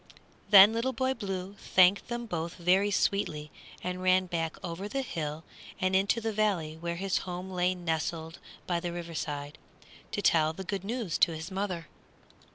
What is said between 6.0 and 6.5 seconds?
the